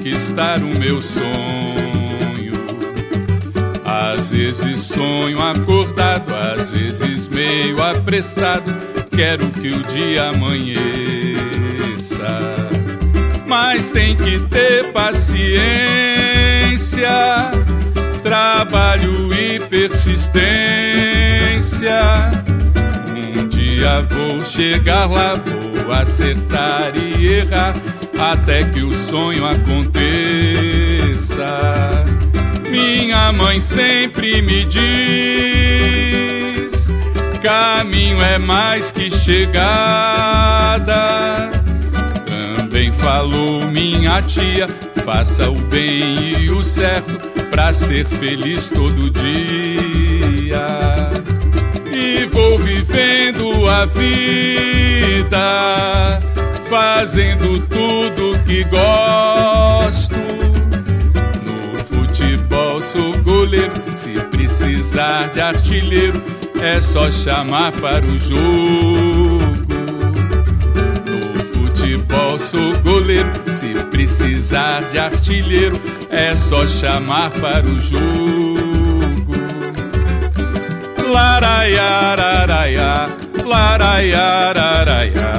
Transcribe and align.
conquistar 0.00 0.62
o 0.62 0.78
meu 0.78 1.00
sonho. 1.00 1.79
Às 3.90 4.30
vezes 4.30 4.80
sonho 4.82 5.42
acordado, 5.42 6.32
às 6.32 6.70
vezes 6.70 7.28
meio 7.28 7.82
apressado. 7.82 8.72
Quero 9.10 9.50
que 9.50 9.68
o 9.68 9.82
dia 9.82 10.28
amanheça, 10.28 10.78
mas 13.48 13.90
tem 13.90 14.14
que 14.14 14.38
ter 14.48 14.92
paciência 14.92 15.80
trabalho 18.22 19.32
e 19.32 19.58
persistência. 19.60 20.40
Um 23.16 23.48
dia 23.48 24.02
vou 24.02 24.42
chegar 24.44 25.10
lá, 25.10 25.34
vou 25.34 25.92
acertar 25.92 26.92
e 26.96 27.26
errar, 27.26 27.74
até 28.18 28.62
que 28.64 28.82
o 28.82 28.92
sonho 28.92 29.44
aconteça. 29.46 30.00
Minha 32.70 33.32
mãe 33.32 33.60
sempre 33.60 34.40
me 34.42 34.64
diz: 34.64 34.80
caminho 37.42 38.22
é 38.22 38.38
mais 38.38 38.92
que 38.92 39.10
chegada. 39.10 40.90
Também 42.28 42.92
falou 42.92 43.66
minha 43.66 44.22
tia: 44.22 44.68
faça 45.04 45.50
o 45.50 45.60
bem 45.62 46.34
e 46.38 46.50
o 46.50 46.62
certo 46.62 47.18
pra 47.50 47.72
ser 47.72 48.06
feliz 48.06 48.70
todo 48.70 49.10
dia. 49.10 50.66
E 51.92 52.26
vou 52.26 52.56
vivendo 52.58 53.68
a 53.68 53.84
vida, 53.86 55.40
fazendo 56.68 57.58
tudo 57.66 58.38
que 58.44 58.62
gosto. 58.64 60.29
Precisar 64.90 65.28
de 65.28 65.40
artilheiro, 65.40 66.20
é 66.60 66.80
só 66.80 67.08
chamar 67.10 67.72
para 67.72 68.04
o 68.04 68.18
jogo. 68.18 69.38
No 71.06 71.20
futebol 71.54 72.38
sou 72.38 72.76
goleiro, 72.80 73.30
se 73.46 73.72
precisar 73.84 74.82
de 74.90 74.98
artilheiro, 74.98 75.80
é 76.10 76.34
só 76.34 76.66
chamar 76.66 77.30
para 77.30 77.64
o 77.66 77.80
jogo. 77.80 78.58
Laraiararaia, 81.08 83.08
laraiararaia, 83.44 83.44
laraiararaia. 83.44 85.29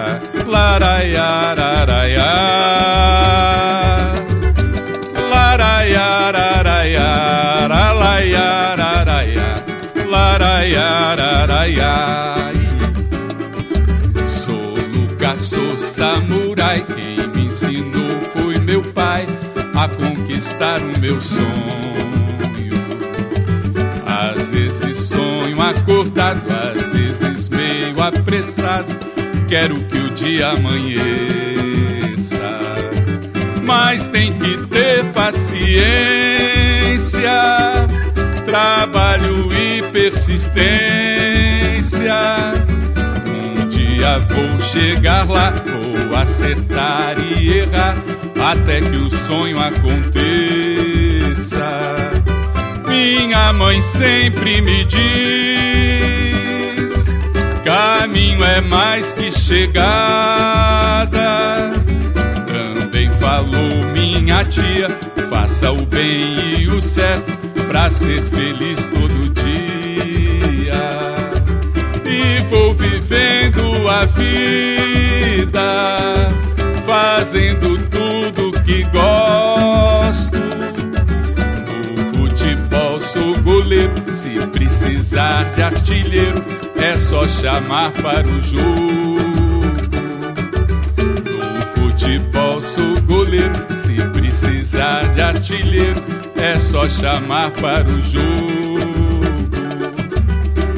Sou 15.35 15.77
samurai, 15.77 16.85
quem 16.85 17.27
me 17.27 17.47
ensinou 17.47 18.19
foi 18.33 18.59
meu 18.59 18.83
pai 18.83 19.25
a 19.73 19.87
conquistar 19.87 20.79
o 20.81 20.99
meu 20.99 21.21
sonho. 21.21 21.51
Às 24.05 24.51
vezes 24.51 24.97
sonho 24.97 25.61
acordado, 25.61 26.41
às 26.49 26.93
vezes 26.93 27.49
meio 27.49 28.01
apressado. 28.01 28.93
Quero 29.47 29.75
que 29.75 29.97
o 29.97 30.09
dia 30.09 30.49
amanheça, 30.49 30.99
mas 33.63 34.09
tem 34.09 34.33
que 34.33 34.57
ter 34.67 35.05
paciência, 35.13 35.81
trabalho 38.45 39.49
e 39.53 39.81
persistência. 39.91 40.71
Vou 44.19 44.61
chegar 44.61 45.27
lá, 45.29 45.53
vou 46.09 46.17
acertar 46.17 47.15
e 47.19 47.59
errar 47.59 47.95
até 48.51 48.81
que 48.81 48.95
o 48.97 49.09
sonho 49.09 49.57
aconteça. 49.59 50.21
Minha 52.87 53.53
mãe 53.53 53.81
sempre 53.81 54.61
me 54.61 54.83
diz: 54.85 55.01
caminho 57.63 58.43
é 58.43 58.59
mais 58.61 59.13
que 59.13 59.31
chegada. 59.31 61.11
Também 62.47 63.09
falou 63.11 63.85
minha 63.93 64.43
tia: 64.43 64.89
faça 65.29 65.71
o 65.71 65.85
bem 65.85 66.59
e 66.59 66.67
o 66.67 66.81
certo 66.81 67.31
pra 67.67 67.89
ser 67.89 68.21
feliz 68.23 68.89
todo 68.89 69.33
dia. 69.33 69.80
Vivendo 73.91 73.97
a 73.99 74.05
vida, 74.05 75.61
fazendo 76.85 77.77
tudo 77.89 78.51
que 78.63 78.83
gosto. 78.85 80.39
No 81.95 82.17
futebol 82.17 82.99
sou 83.01 83.37
goleiro, 83.41 83.91
se 84.13 84.39
precisar 84.47 85.43
de 85.55 85.63
artilheiro, 85.63 86.43
é 86.77 86.97
só 86.97 87.27
chamar 87.27 87.91
para 87.91 88.27
o 88.27 88.41
jogo. 88.41 89.11
No 91.27 91.61
futebol 91.75 92.61
sou 92.61 93.01
goleiro, 93.01 93.53
se 93.77 93.95
precisar 94.09 95.05
de 95.13 95.21
artilheiro, 95.21 96.01
é 96.37 96.57
só 96.57 96.87
chamar 96.87 97.51
para 97.51 97.87
o 97.87 98.01
jogo. 98.01 98.61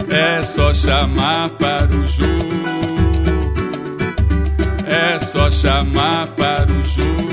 É 0.10 0.42
só 0.44 0.74
chamar 0.74 1.50
para 1.50 1.88
o 1.88 2.06
jogo. 2.06 2.63
É 5.14 5.20
só 5.20 5.52
chamar 5.52 6.28
para 6.30 6.66
o 6.72 6.84
jogo. 6.84 7.33